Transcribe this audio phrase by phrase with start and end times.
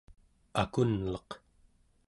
[0.61, 1.29] akunleq